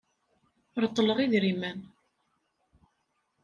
[0.81, 1.79] Reṭṭleɣ idrimen.